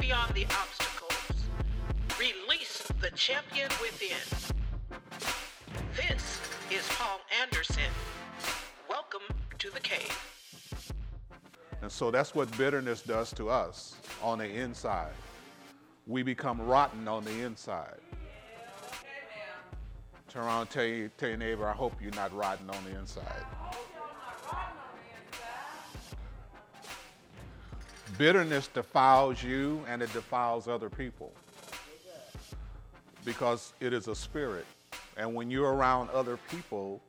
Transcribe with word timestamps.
Beyond 0.00 0.34
the 0.34 0.44
obstacles. 0.44 1.48
Release 2.18 2.82
the 3.00 3.10
champion 3.12 3.68
within. 3.80 4.16
This 5.96 6.40
is 6.70 6.86
Paul 6.90 7.20
Anderson. 7.42 7.90
Welcome 8.90 9.22
to 9.58 9.70
the 9.70 9.80
cave. 9.80 10.16
And 11.80 11.90
so 11.90 12.10
that's 12.10 12.34
what 12.34 12.54
bitterness 12.58 13.02
does 13.02 13.32
to 13.34 13.48
us 13.48 13.96
on 14.22 14.38
the 14.38 14.48
inside. 14.48 15.12
We 16.06 16.22
become 16.22 16.60
rotten 16.60 17.08
on 17.08 17.24
the 17.24 17.40
inside. 17.40 17.98
Turn 20.28 20.44
around 20.44 20.66
tell, 20.66 20.84
you, 20.84 21.10
tell 21.16 21.30
your 21.30 21.38
neighbor, 21.38 21.66
I 21.66 21.72
hope 21.72 21.94
you're 22.02 22.12
not 22.12 22.36
rotten 22.36 22.68
on 22.68 22.84
the 22.84 22.98
inside. 22.98 23.44
Bitterness 28.18 28.68
defiles 28.68 29.42
you 29.42 29.84
and 29.88 30.02
it 30.02 30.12
defiles 30.12 30.68
other 30.68 30.88
people 30.88 31.32
because 33.24 33.74
it 33.80 33.92
is 33.92 34.08
a 34.08 34.14
spirit. 34.14 34.64
And 35.16 35.34
when 35.34 35.50
you're 35.50 35.74
around 35.74 36.08
other 36.10 36.38
people, 36.50 37.02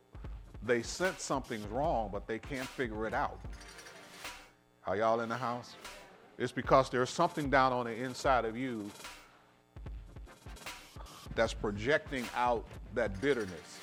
they 0.66 0.82
sense 0.82 1.22
something's 1.22 1.66
wrong, 1.68 2.10
but 2.12 2.26
they 2.26 2.38
can't 2.38 2.68
figure 2.68 3.06
it 3.06 3.14
out. 3.14 3.38
Are 4.86 4.96
y'all 4.96 5.20
in 5.20 5.28
the 5.28 5.36
house? 5.36 5.76
It's 6.38 6.52
because 6.52 6.90
there's 6.90 7.10
something 7.10 7.48
down 7.48 7.72
on 7.72 7.86
the 7.86 7.94
inside 7.94 8.44
of 8.44 8.56
you 8.56 8.90
that's 11.34 11.54
projecting 11.54 12.24
out 12.36 12.64
that 12.94 13.20
bitterness. 13.20 13.78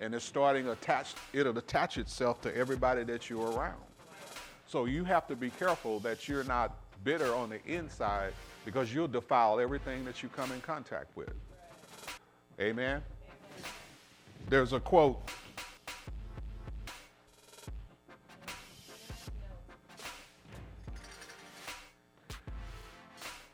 And 0.00 0.14
it's 0.14 0.24
starting 0.24 0.68
attached, 0.68 1.16
it'll 1.32 1.56
attach 1.58 1.98
itself 1.98 2.40
to 2.42 2.56
everybody 2.56 3.02
that 3.04 3.28
you're 3.28 3.50
around. 3.50 3.80
So 4.68 4.84
you 4.84 5.02
have 5.04 5.26
to 5.28 5.34
be 5.34 5.48
careful 5.48 5.98
that 6.00 6.28
you're 6.28 6.44
not 6.44 6.76
bitter 7.02 7.34
on 7.34 7.48
the 7.48 7.64
inside 7.64 8.34
because 8.66 8.92
you'll 8.92 9.08
defile 9.08 9.58
everything 9.58 10.04
that 10.04 10.22
you 10.22 10.28
come 10.28 10.52
in 10.52 10.60
contact 10.60 11.16
with. 11.16 11.32
Amen. 12.60 13.00
There's 14.50 14.74
a 14.74 14.80
quote. 14.80 15.22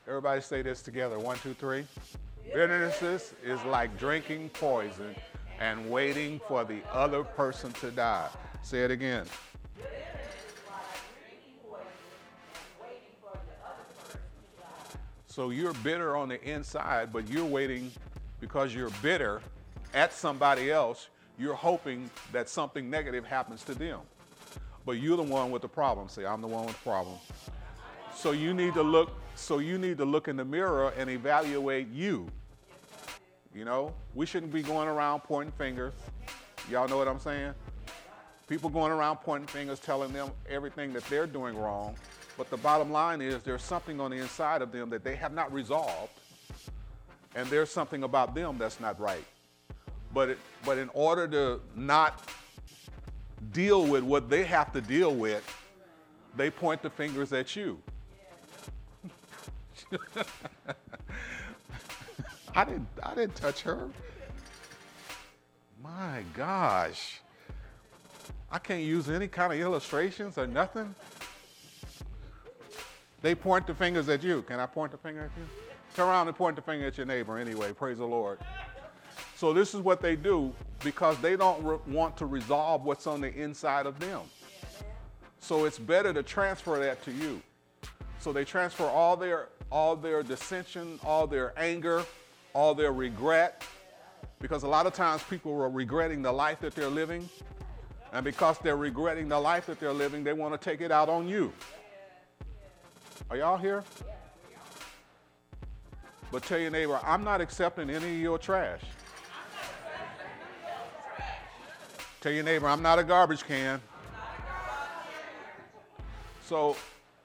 Everybody 0.05 0.41
say 0.41 0.61
this 0.63 0.81
together. 0.81 1.17
One, 1.17 1.37
two, 1.37 1.53
three. 1.53 1.85
Bitterness 2.53 3.33
is 3.41 3.63
like 3.63 3.97
drinking 3.97 4.49
poison 4.49 5.15
and 5.61 5.89
waiting 5.89 6.41
for 6.45 6.65
the 6.65 6.81
other 6.91 7.23
person 7.23 7.71
to 7.73 7.89
die. 7.89 8.27
Say 8.63 8.83
it 8.83 8.91
again. 8.91 9.25
So 15.35 15.49
you're 15.49 15.73
bitter 15.73 16.15
on 16.15 16.29
the 16.29 16.41
inside, 16.49 17.11
but 17.11 17.27
you're 17.27 17.43
waiting 17.43 17.91
because 18.39 18.73
you're 18.73 18.89
bitter 19.01 19.41
at 19.93 20.13
somebody 20.13 20.71
else. 20.71 21.09
You're 21.37 21.55
hoping 21.55 22.09
that 22.31 22.47
something 22.47 22.89
negative 22.89 23.25
happens 23.25 23.61
to 23.65 23.75
them. 23.75 23.99
But 24.85 24.93
you're 24.93 25.17
the 25.17 25.23
one 25.23 25.51
with 25.51 25.61
the 25.61 25.67
problem. 25.67 26.07
Say, 26.07 26.25
I'm 26.25 26.39
the 26.39 26.47
one 26.47 26.65
with 26.65 26.77
the 26.77 26.89
problem. 26.89 27.17
So 28.15 28.31
you 28.31 28.53
need 28.53 28.75
to 28.75 28.81
look, 28.81 29.11
so 29.35 29.59
you 29.59 29.77
need 29.77 29.97
to 29.97 30.05
look 30.05 30.29
in 30.29 30.37
the 30.37 30.45
mirror 30.45 30.93
and 30.97 31.09
evaluate 31.09 31.89
you. 31.89 32.29
You 33.53 33.65
know, 33.65 33.93
we 34.13 34.25
shouldn't 34.25 34.53
be 34.53 34.61
going 34.61 34.87
around 34.87 35.19
pointing 35.25 35.51
fingers. 35.57 35.91
Y'all 36.71 36.87
know 36.87 36.97
what 36.97 37.09
I'm 37.09 37.19
saying? 37.19 37.53
People 38.47 38.69
going 38.69 38.91
around 38.91 39.17
pointing 39.17 39.47
fingers, 39.47 39.79
telling 39.79 40.13
them 40.13 40.29
everything 40.47 40.93
that 40.93 41.03
they're 41.05 41.25
doing 41.25 41.57
wrong. 41.57 41.95
But 42.37 42.49
the 42.49 42.57
bottom 42.57 42.91
line 42.91 43.21
is 43.21 43.41
there's 43.41 43.63
something 43.63 43.99
on 43.99 44.11
the 44.11 44.17
inside 44.17 44.61
of 44.61 44.71
them 44.71 44.89
that 44.91 45.03
they 45.03 45.15
have 45.15 45.33
not 45.33 45.51
resolved, 45.51 46.11
and 47.35 47.47
there's 47.49 47.71
something 47.71 48.03
about 48.03 48.35
them 48.35 48.57
that's 48.57 48.79
not 48.79 48.99
right. 48.99 49.25
But, 50.13 50.29
it, 50.29 50.37
but 50.63 50.77
in 50.77 50.89
order 50.93 51.27
to 51.29 51.59
not 51.75 52.29
deal 53.51 53.85
with 53.85 54.03
what 54.03 54.29
they 54.29 54.43
have 54.43 54.71
to 54.73 54.81
deal 54.81 55.15
with, 55.15 55.43
they 56.35 56.49
point 56.51 56.83
the 56.83 56.89
fingers 56.89 57.33
at 57.33 57.55
you. 57.55 57.79
I 62.55 62.63
didn't 62.63 62.87
I 63.03 63.15
didn't 63.15 63.35
touch 63.35 63.61
her. 63.61 63.89
My 65.83 66.23
gosh. 66.33 67.21
I 68.51 68.59
can't 68.59 68.83
use 68.83 69.09
any 69.09 69.27
kind 69.27 69.53
of 69.53 69.59
illustrations 69.59 70.37
or 70.37 70.47
nothing. 70.47 70.93
They 73.21 73.35
point 73.35 73.65
the 73.67 73.73
fingers 73.73 74.07
at 74.09 74.23
you. 74.23 74.43
Can 74.43 74.59
I 74.59 74.65
point 74.65 74.91
the 74.91 74.97
finger 74.97 75.21
at 75.21 75.31
you? 75.37 75.47
Turn 75.95 76.07
around 76.07 76.27
and 76.27 76.37
point 76.37 76.55
the 76.55 76.61
finger 76.61 76.85
at 76.87 76.97
your 76.97 77.05
neighbor 77.05 77.37
anyway. 77.37 77.73
Praise 77.73 77.97
the 77.97 78.05
Lord. 78.05 78.39
So 79.35 79.51
this 79.51 79.73
is 79.73 79.81
what 79.81 80.01
they 80.01 80.15
do 80.15 80.53
because 80.83 81.17
they 81.19 81.35
don't 81.35 81.63
re- 81.63 81.77
want 81.87 82.17
to 82.17 82.25
resolve 82.25 82.83
what's 82.83 83.07
on 83.07 83.21
the 83.21 83.33
inside 83.33 83.85
of 83.85 83.99
them. 83.99 84.21
So 85.39 85.65
it's 85.65 85.79
better 85.79 86.13
to 86.13 86.23
transfer 86.23 86.79
that 86.79 87.03
to 87.05 87.11
you. 87.11 87.41
So 88.19 88.31
they 88.31 88.45
transfer 88.45 88.85
all 88.85 89.15
their 89.15 89.49
all 89.71 89.95
their 89.95 90.21
dissension, 90.21 90.99
all 91.03 91.25
their 91.27 91.53
anger, 91.57 92.03
all 92.53 92.75
their 92.75 92.93
regret 92.93 93.63
because 94.39 94.63
a 94.63 94.67
lot 94.67 94.85
of 94.85 94.93
times 94.93 95.23
people 95.23 95.51
are 95.53 95.69
regretting 95.69 96.21
the 96.21 96.31
life 96.31 96.59
that 96.59 96.75
they're 96.75 96.87
living. 96.87 97.27
And 98.13 98.23
because 98.23 98.57
they're 98.59 98.77
regretting 98.77 99.27
the 99.27 99.39
life 99.39 99.65
that 99.65 99.79
they're 99.79 99.93
living, 99.93 100.23
they 100.23 100.33
want 100.33 100.53
to 100.53 100.57
take 100.57 100.81
it 100.81 100.91
out 100.91 101.09
on 101.09 101.27
you. 101.27 101.51
Are 103.29 103.37
y'all 103.37 103.57
here? 103.57 103.83
But 106.31 106.43
tell 106.43 106.59
your 106.59 106.71
neighbor, 106.71 106.99
I'm 107.03 107.23
not 107.23 107.41
accepting 107.41 107.89
any 107.89 108.15
of 108.15 108.21
your 108.21 108.37
trash. 108.37 108.81
Tell 112.21 112.31
your 112.31 112.43
neighbor, 112.43 112.67
I'm 112.67 112.81
not 112.81 112.99
a 112.99 113.03
garbage 113.03 113.43
can. 113.43 113.79
So 116.43 116.75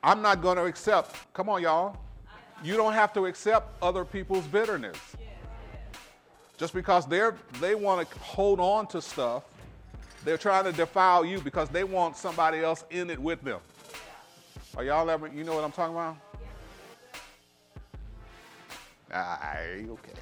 I'm 0.03 0.23
not 0.23 0.43
going 0.43 0.57
to 0.57 0.65
accept, 0.65 1.17
come 1.33 1.49
on, 1.49 1.63
y'all. 1.63 1.97
You 2.63 2.77
don't 2.77 2.93
have 2.93 3.13
to 3.15 3.27
accept 3.27 3.83
other 3.83 4.05
people's 4.05 4.47
bitterness. 4.47 4.99
Just 6.59 6.75
because 6.75 7.07
they're, 7.07 7.37
they 7.61 7.75
want 7.75 8.09
to 8.09 8.19
hold 8.19 8.61
on 8.61 8.87
to 8.89 9.01
stuff, 9.01 9.45
they're 10.25 10.39
trying 10.39 10.65
to 10.65 10.73
defile 10.73 11.25
you 11.25 11.41
because 11.41 11.69
they 11.69 11.85
want 11.85 12.17
somebody 12.17 12.59
else 12.59 12.85
in 12.91 13.11
it 13.11 13.19
with 13.19 13.43
them. 13.43 13.61
Are 14.77 14.85
y'all 14.85 15.09
ever, 15.11 15.29
you 15.29 15.45
know 15.45 15.55
what 15.55 15.65
I'm 15.65 15.73
talking 15.73 15.95
about? 15.95 16.17
Aye, 19.13 19.87
okay. 19.89 20.13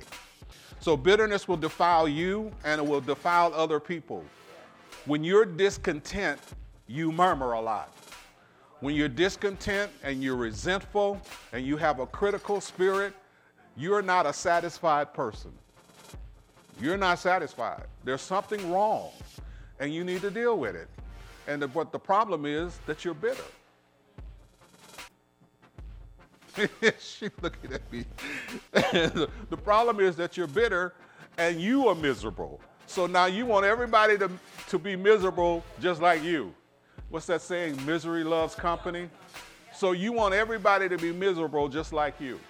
So 0.80 0.96
bitterness 0.96 1.48
will 1.48 1.56
defile 1.56 2.08
you 2.08 2.52
and 2.64 2.80
it 2.80 2.86
will 2.86 3.00
defile 3.00 3.52
other 3.54 3.80
people. 3.80 4.24
When 5.04 5.24
you're 5.24 5.44
discontent, 5.44 6.40
you 6.86 7.12
murmur 7.12 7.52
a 7.52 7.60
lot. 7.60 7.92
When 8.80 8.94
you're 8.94 9.08
discontent 9.08 9.90
and 10.02 10.22
you're 10.22 10.36
resentful 10.36 11.20
and 11.52 11.66
you 11.66 11.76
have 11.76 11.98
a 11.98 12.06
critical 12.06 12.60
spirit, 12.60 13.12
you're 13.76 14.02
not 14.02 14.24
a 14.24 14.32
satisfied 14.32 15.12
person. 15.12 15.52
You're 16.80 16.96
not 16.96 17.18
satisfied. 17.18 17.84
There's 18.04 18.22
something 18.22 18.70
wrong 18.70 19.10
and 19.80 19.94
you 19.94 20.04
need 20.04 20.20
to 20.22 20.30
deal 20.30 20.58
with 20.58 20.74
it. 20.74 20.88
And 21.46 21.62
the, 21.62 21.68
what 21.68 21.92
the 21.92 21.98
problem 21.98 22.44
is 22.44 22.78
that 22.86 23.04
you're 23.04 23.14
bitter. 23.14 23.42
She's 26.98 27.30
looking 27.40 27.72
at 27.72 27.92
me. 27.92 28.04
the 28.72 29.56
problem 29.62 30.00
is 30.00 30.16
that 30.16 30.36
you're 30.36 30.46
bitter 30.46 30.94
and 31.36 31.60
you 31.60 31.88
are 31.88 31.94
miserable. 31.94 32.60
So 32.86 33.06
now 33.06 33.26
you 33.26 33.46
want 33.46 33.64
everybody 33.64 34.18
to, 34.18 34.30
to 34.68 34.78
be 34.78 34.96
miserable 34.96 35.64
just 35.80 36.00
like 36.02 36.22
you. 36.22 36.54
What's 37.10 37.26
that 37.26 37.42
saying? 37.42 37.78
Misery 37.86 38.24
loves 38.24 38.54
company. 38.54 39.08
So 39.74 39.92
you 39.92 40.12
want 40.12 40.34
everybody 40.34 40.88
to 40.88 40.98
be 40.98 41.12
miserable 41.12 41.68
just 41.68 41.92
like 41.92 42.20
you. 42.20 42.40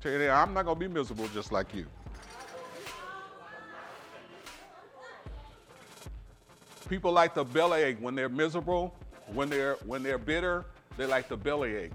Tell 0.00 0.12
you 0.12 0.28
I'm 0.28 0.54
not 0.54 0.64
going 0.64 0.78
to 0.78 0.88
be 0.88 0.92
miserable 0.92 1.28
just 1.28 1.50
like 1.50 1.74
you. 1.74 1.86
People 6.88 7.12
like 7.12 7.34
the 7.34 7.44
bellyache 7.44 7.98
when 8.00 8.14
they're 8.14 8.28
miserable, 8.28 8.94
when 9.32 9.48
they're 9.48 9.74
when 9.86 10.02
they're 10.02 10.18
bitter, 10.18 10.64
they 10.96 11.06
like 11.06 11.28
the 11.28 11.36
bellyache. 11.36 11.92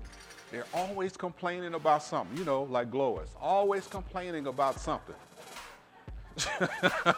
They're 0.52 0.66
always 0.74 1.16
complaining 1.16 1.76
about 1.76 2.04
something, 2.04 2.38
you 2.38 2.44
know, 2.44 2.64
like 2.64 2.92
Glois, 2.92 3.30
always 3.40 3.88
complaining 3.88 4.48
about 4.48 4.80
something. 4.80 5.16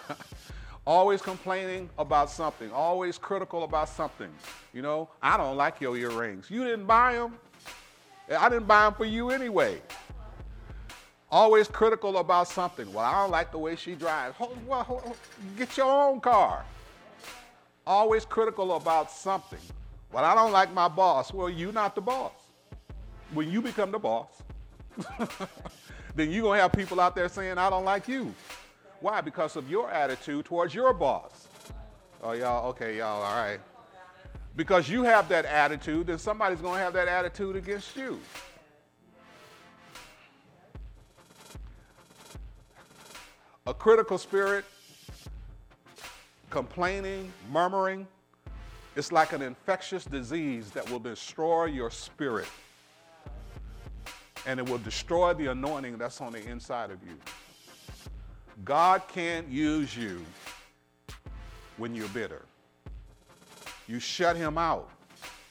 always 0.85 1.21
complaining 1.21 1.89
about 1.97 2.29
something, 2.29 2.71
always 2.71 3.17
critical 3.17 3.63
about 3.63 3.89
something. 3.89 4.29
You 4.71 4.83
know, 4.83 5.09
I 5.21 5.37
don't 5.37 5.57
like 5.57 5.81
your 5.81 5.97
earrings. 5.97 6.51
You 6.51 6.63
didn't 6.63 6.85
buy 6.85 7.13
them. 7.13 7.39
I 8.37 8.49
didn't 8.49 8.67
buy 8.67 8.83
them 8.85 8.93
for 8.93 9.05
you 9.05 9.31
anyway. 9.31 9.81
Always 11.31 11.67
critical 11.67 12.17
about 12.19 12.47
something. 12.47 12.91
Well, 12.93 13.03
I 13.03 13.13
don't 13.13 13.31
like 13.31 13.51
the 13.51 13.57
way 13.57 13.75
she 13.75 13.95
drives. 13.95 14.35
Well, 14.67 15.15
get 15.57 15.75
your 15.75 15.87
own 15.87 16.21
car. 16.21 16.63
Always 17.85 18.25
critical 18.25 18.75
about 18.75 19.11
something. 19.11 19.59
Well, 20.11 20.23
I 20.23 20.35
don't 20.35 20.51
like 20.51 20.73
my 20.73 20.87
boss. 20.87 21.33
Well, 21.33 21.49
you're 21.49 21.73
not 21.73 21.95
the 21.95 22.01
boss. 22.01 22.31
When 23.33 23.51
you 23.51 23.61
become 23.61 23.91
the 23.91 23.99
boss, 23.99 24.43
then 26.15 26.31
you're 26.31 26.43
going 26.43 26.57
to 26.57 26.61
have 26.61 26.71
people 26.71 27.01
out 27.01 27.15
there 27.15 27.27
saying, 27.27 27.57
I 27.57 27.69
don't 27.69 27.83
like 27.83 28.07
you. 28.07 28.33
Why? 28.99 29.21
Because 29.21 29.55
of 29.55 29.69
your 29.69 29.91
attitude 29.91 30.45
towards 30.45 30.73
your 30.73 30.93
boss. 30.93 31.47
Oh, 32.21 32.31
y'all, 32.31 32.69
okay, 32.69 32.97
y'all, 32.97 33.21
all 33.21 33.35
right. 33.35 33.59
Because 34.55 34.87
you 34.87 35.03
have 35.03 35.27
that 35.29 35.45
attitude, 35.45 36.07
then 36.07 36.19
somebody's 36.19 36.61
going 36.61 36.75
to 36.75 36.79
have 36.79 36.93
that 36.93 37.07
attitude 37.07 37.55
against 37.55 37.97
you. 37.97 38.19
A 43.65 43.73
critical 43.73 44.17
spirit, 44.17 44.65
complaining, 46.53 47.33
murmuring, 47.51 48.05
it's 48.95 49.11
like 49.11 49.33
an 49.33 49.41
infectious 49.41 50.05
disease 50.05 50.69
that 50.69 50.87
will 50.91 50.99
destroy 50.99 51.65
your 51.65 51.89
spirit. 51.89 52.47
And 54.45 54.59
it 54.59 54.69
will 54.69 54.77
destroy 54.77 55.33
the 55.33 55.47
anointing 55.47 55.97
that's 55.97 56.21
on 56.21 56.31
the 56.31 56.47
inside 56.47 56.91
of 56.91 56.99
you. 57.03 57.17
God 58.63 59.01
can't 59.07 59.47
use 59.47 59.97
you 59.97 60.23
when 61.77 61.95
you're 61.95 62.07
bitter. 62.09 62.43
You 63.87 63.99
shut 63.99 64.35
him 64.35 64.59
out 64.59 64.91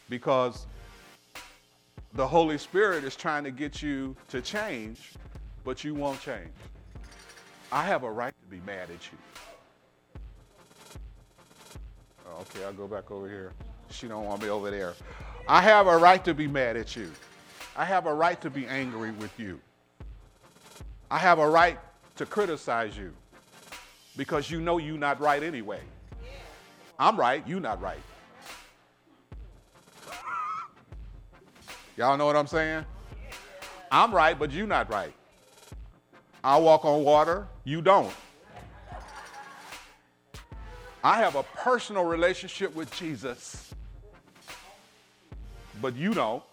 because 0.08 0.68
the 2.14 2.24
Holy 2.24 2.58
Spirit 2.58 3.02
is 3.02 3.16
trying 3.16 3.42
to 3.42 3.50
get 3.50 3.82
you 3.82 4.14
to 4.28 4.40
change, 4.40 5.14
but 5.64 5.82
you 5.82 5.96
won't 5.96 6.20
change. 6.20 6.52
I 7.72 7.84
have 7.86 8.04
a 8.04 8.10
right 8.10 8.34
to 8.40 8.46
be 8.56 8.64
mad 8.64 8.88
at 8.88 9.10
you. 9.10 9.18
Oh, 12.32 12.40
okay, 12.42 12.64
I'll 12.64 12.72
go 12.72 12.86
back 12.86 13.10
over 13.10 13.28
here. 13.28 13.52
She 13.90 14.08
don't 14.08 14.24
want 14.24 14.42
me 14.42 14.48
over 14.48 14.70
there. 14.70 14.94
I 15.48 15.60
have 15.60 15.86
a 15.86 15.96
right 15.96 16.24
to 16.24 16.34
be 16.34 16.46
mad 16.46 16.76
at 16.76 16.96
you. 16.96 17.10
I 17.76 17.84
have 17.84 18.06
a 18.06 18.14
right 18.14 18.40
to 18.40 18.50
be 18.50 18.66
angry 18.66 19.10
with 19.12 19.38
you. 19.38 19.60
I 21.10 21.18
have 21.18 21.38
a 21.38 21.48
right 21.48 21.78
to 22.16 22.26
criticize 22.26 22.96
you 22.96 23.12
because 24.16 24.50
you 24.50 24.60
know 24.60 24.78
you're 24.78 24.98
not 24.98 25.20
right 25.20 25.42
anyway. 25.42 25.80
I'm 26.98 27.18
right, 27.18 27.46
you're 27.46 27.60
not 27.60 27.82
right. 27.82 28.00
Y'all 31.96 32.16
know 32.16 32.26
what 32.26 32.36
I'm 32.36 32.46
saying? 32.46 32.84
I'm 33.90 34.14
right, 34.14 34.38
but 34.38 34.52
you're 34.52 34.66
not 34.66 34.90
right. 34.90 35.12
I 36.44 36.56
walk 36.58 36.84
on 36.84 37.04
water, 37.04 37.46
you 37.64 37.82
don't. 37.82 38.12
I 41.04 41.16
have 41.16 41.34
a 41.34 41.42
personal 41.42 42.04
relationship 42.04 42.72
with 42.76 42.94
Jesus, 42.96 43.74
but 45.80 45.96
you 45.96 46.14
don't. 46.14 46.44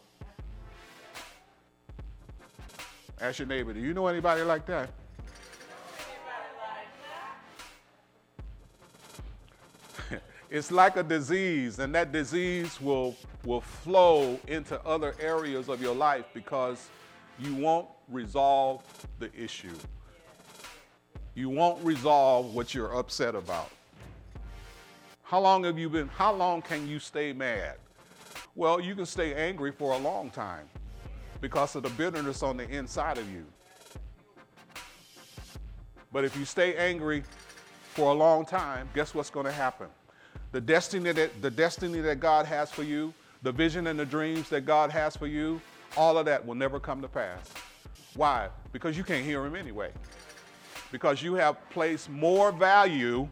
Ask 3.21 3.37
your 3.37 3.47
neighbor, 3.47 3.73
do 3.73 3.79
you 3.79 3.93
know 3.93 4.07
anybody 4.07 4.41
like 4.41 4.65
that? 4.65 4.89
it's 10.49 10.71
like 10.71 10.97
a 10.97 11.03
disease, 11.03 11.77
and 11.77 11.93
that 11.93 12.11
disease 12.11 12.81
will, 12.81 13.15
will 13.45 13.61
flow 13.61 14.39
into 14.47 14.81
other 14.83 15.13
areas 15.19 15.69
of 15.69 15.79
your 15.79 15.93
life 15.93 16.25
because 16.33 16.87
you 17.37 17.53
won't 17.53 17.87
resolve 18.07 18.81
the 19.19 19.31
issue. 19.35 19.77
You 21.35 21.49
won't 21.49 21.85
resolve 21.85 22.55
what 22.55 22.73
you're 22.73 22.97
upset 22.97 23.35
about. 23.35 23.69
How 25.29 25.39
long 25.39 25.63
have 25.65 25.77
you 25.77 25.89
been, 25.89 26.07
how 26.07 26.33
long 26.33 26.63
can 26.63 26.87
you 26.87 26.97
stay 26.97 27.33
mad? 27.33 27.75
Well, 28.55 28.79
you 28.79 28.95
can 28.95 29.05
stay 29.05 29.35
angry 29.35 29.71
for 29.71 29.93
a 29.93 29.97
long 29.99 30.31
time 30.31 30.67
because 31.39 31.75
of 31.75 31.83
the 31.83 31.91
bitterness 31.91 32.41
on 32.41 32.57
the 32.57 32.67
inside 32.67 33.19
of 33.19 33.31
you. 33.31 33.45
But 36.11 36.25
if 36.25 36.35
you 36.35 36.45
stay 36.45 36.75
angry 36.77 37.21
for 37.93 38.09
a 38.09 38.13
long 38.15 38.43
time, 38.43 38.89
guess 38.95 39.13
what's 39.13 39.29
going 39.29 39.45
to 39.45 39.51
happen? 39.51 39.85
The 40.51 40.61
destiny 40.61 41.11
that 41.11 41.39
the 41.43 41.51
destiny 41.51 41.99
that 41.99 42.19
God 42.19 42.47
has 42.47 42.71
for 42.71 42.81
you, 42.81 43.13
the 43.43 43.51
vision 43.51 43.85
and 43.85 43.99
the 43.99 44.07
dreams 44.07 44.49
that 44.49 44.61
God 44.61 44.89
has 44.89 45.15
for 45.15 45.27
you, 45.27 45.61
all 45.95 46.17
of 46.17 46.25
that 46.25 46.43
will 46.43 46.55
never 46.55 46.79
come 46.79 47.03
to 47.03 47.07
pass. 47.07 47.53
Why? 48.15 48.49
Because 48.71 48.97
you 48.97 49.03
can't 49.03 49.23
hear 49.23 49.45
him 49.45 49.55
anyway. 49.55 49.91
Because 50.91 51.21
you 51.21 51.35
have 51.35 51.69
placed 51.69 52.09
more 52.09 52.51
value 52.51 53.29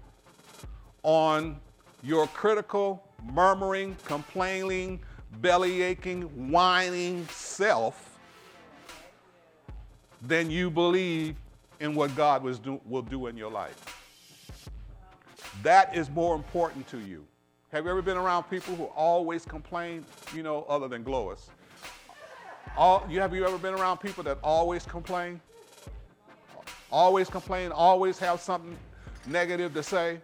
on 1.02 1.60
your 2.04 2.28
critical, 2.28 3.04
murmuring, 3.34 3.96
complaining, 4.06 5.00
belly 5.42 5.82
aching, 5.82 6.24
whining 6.52 7.28
self 7.28 8.20
than 10.22 10.50
you 10.50 10.70
believe 10.70 11.36
in 11.80 11.94
what 11.96 12.16
God 12.16 12.44
do, 12.64 12.82
will 12.86 13.02
do 13.02 13.28
in 13.28 13.38
your 13.38 13.52
life. 13.52 13.94
That 15.64 15.96
is 15.96 16.10
more 16.10 16.36
important 16.36 16.88
to 16.90 17.00
you. 17.00 17.26
Have 17.72 17.86
you 17.86 17.92
ever 17.92 18.02
been 18.02 18.18
around 18.18 18.44
people 18.44 18.76
who 18.76 18.86
always 18.86 19.46
complain, 19.46 20.06
you 20.34 20.42
know, 20.42 20.64
other 20.70 20.88
than 20.88 21.04
Glois? 21.04 21.50
All, 22.78 23.06
you, 23.10 23.20
have 23.20 23.34
you 23.34 23.46
ever 23.46 23.58
been 23.58 23.74
around 23.74 23.98
people 23.98 24.24
that 24.24 24.38
always 24.44 24.86
complain? 24.86 25.42
Always 26.92 27.30
complain, 27.30 27.72
always 27.72 28.18
have 28.20 28.40
something 28.40 28.78
negative 29.26 29.74
to 29.74 29.84
say? 29.84 30.20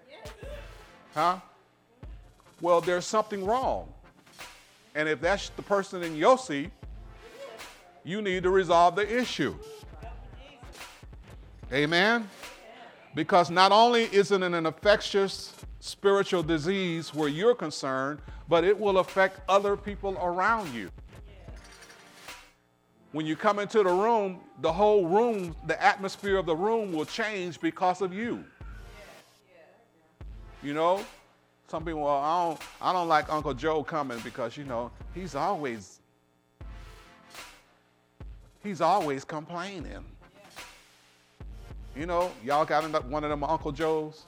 Huh? 1.14 1.40
Well, 2.64 2.80
there's 2.80 3.06
something 3.06 3.46
wrong. 3.46 3.92
And 4.96 5.10
if 5.10 5.20
that's 5.20 5.50
the 5.50 5.62
person 5.62 6.02
in 6.02 6.16
your 6.16 6.38
seat, 6.38 6.72
you 8.06 8.22
need 8.22 8.44
to 8.44 8.50
resolve 8.50 8.96
the 8.96 9.20
issue. 9.20 9.54
Amen? 11.74 12.30
Because 13.16 13.50
not 13.52 13.74
only 13.74 14.04
is 14.04 14.32
it 14.32 14.42
an 14.42 14.54
infectious 14.54 15.54
spiritual 15.82 16.42
disease 16.42 17.14
where 17.14 17.28
you're 17.28 17.54
concerned, 17.54 18.22
but 18.48 18.64
it 18.64 18.80
will 18.80 19.00
affect 19.00 19.42
other 19.50 19.76
people 19.76 20.18
around 20.22 20.74
you. 20.74 20.90
When 23.12 23.26
you 23.26 23.36
come 23.36 23.60
into 23.60 23.80
the 23.80 23.92
room, 23.92 24.40
the 24.62 24.72
whole 24.72 25.06
room, 25.06 25.54
the 25.68 25.84
atmosphere 25.84 26.38
of 26.38 26.46
the 26.46 26.56
room 26.56 26.94
will 26.94 27.04
change 27.04 27.60
because 27.60 28.02
of 28.02 28.14
you. 28.14 28.42
You 30.62 30.74
know, 30.74 31.04
some 31.68 31.86
people, 31.86 32.02
well, 32.02 32.18
I 32.18 32.46
don't, 32.46 32.62
I 32.82 32.94
don't 32.94 33.08
like 33.08 33.32
Uncle 33.32 33.54
Joe 33.54 33.84
coming 33.84 34.20
because, 34.20 34.58
you 34.58 34.64
know, 34.64 34.92
he's 35.14 35.36
always, 35.36 36.00
he's 38.62 38.82
always 38.82 39.24
complaining. 39.24 40.06
You 41.96 42.06
know, 42.06 42.32
y'all 42.44 42.66
got 42.66 42.84
one 43.06 43.24
of 43.24 43.30
them 43.30 43.44
Uncle 43.44 43.72
Joes? 43.72 44.24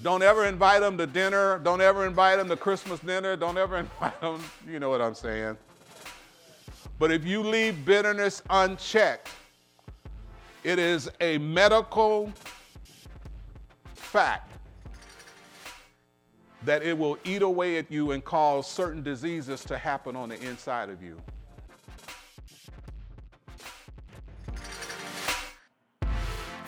Don't 0.00 0.22
ever 0.22 0.44
invite 0.46 0.80
them 0.80 0.96
to 0.98 1.06
dinner. 1.06 1.58
Don't 1.58 1.80
ever 1.80 2.06
invite 2.06 2.38
them 2.38 2.48
to 2.48 2.56
Christmas 2.56 3.00
dinner. 3.00 3.36
Don't 3.36 3.58
ever 3.58 3.76
invite 3.78 4.20
them. 4.20 4.42
You 4.68 4.78
know 4.78 4.90
what 4.90 5.00
I'm 5.00 5.14
saying. 5.14 5.56
But 6.98 7.10
if 7.12 7.24
you 7.24 7.42
leave 7.42 7.84
bitterness 7.84 8.42
unchecked, 8.50 9.28
it 10.64 10.78
is 10.78 11.08
a 11.20 11.38
medical 11.38 12.32
fact 13.94 14.57
that 16.64 16.82
it 16.82 16.96
will 16.96 17.18
eat 17.24 17.42
away 17.42 17.78
at 17.78 17.90
you 17.90 18.12
and 18.12 18.24
cause 18.24 18.66
certain 18.66 19.02
diseases 19.02 19.64
to 19.64 19.78
happen 19.78 20.16
on 20.16 20.28
the 20.28 20.40
inside 20.42 20.90
of 20.90 21.02
you. 21.02 21.20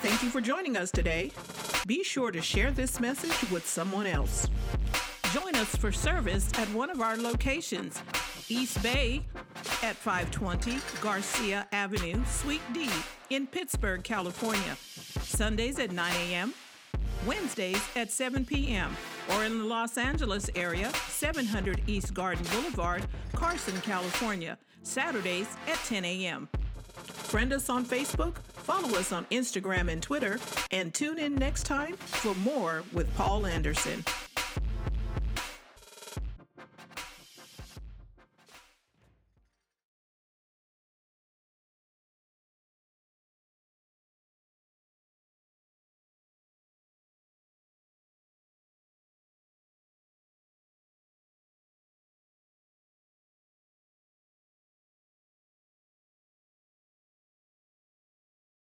Thank 0.02 0.23
you 0.23 0.30
for 0.30 0.40
joining 0.40 0.76
us 0.76 0.90
today. 0.90 1.30
Be 1.87 2.02
sure 2.04 2.30
to 2.30 2.40
share 2.40 2.70
this 2.70 3.00
message 3.00 3.50
with 3.50 3.66
someone 3.66 4.06
else. 4.06 4.49
Join 5.32 5.54
us 5.56 5.76
for 5.76 5.92
service 5.92 6.50
at 6.59 6.68
one 6.73 6.90
of 6.90 7.00
our 7.00 7.16
locations 7.16 8.02
East 8.49 8.82
Bay 8.82 9.23
at 9.82 9.94
520 9.94 10.78
Garcia 11.00 11.68
Avenue, 11.73 12.25
Suite 12.26 12.61
D 12.73 12.88
in 13.30 13.47
Pittsburg, 13.47 14.02
California. 14.02 14.76
Sundays 15.23 15.78
at 15.78 15.92
9 15.92 16.12
a.m., 16.30 16.54
Wednesdays 17.27 17.83
at 17.97 18.11
7 18.11 18.45
p.m., 18.45 18.97
or 19.33 19.45
in 19.45 19.59
the 19.59 19.65
Los 19.65 19.99
Angeles 19.99 20.49
area, 20.55 20.91
700 21.09 21.83
East 21.87 22.15
Garden 22.15 22.45
Boulevard, 22.50 23.05
Carson, 23.35 23.81
California, 23.83 24.57
Saturdays 24.83 25.49
at 25.69 25.77
10 25.85 26.05
a.m. 26.05 26.49
Friend 26.95 27.53
us 27.53 27.69
on 27.69 27.85
Facebook, 27.85 28.39
follow 28.39 28.99
us 28.99 29.12
on 29.12 29.25
Instagram 29.27 29.91
and 29.91 30.03
Twitter, 30.03 30.39
and 30.71 30.93
tune 30.93 31.19
in 31.19 31.35
next 31.35 31.65
time 31.65 31.97
for 31.97 32.35
more 32.37 32.83
with 32.93 33.15
Paul 33.17 33.47
Anderson. 33.47 34.05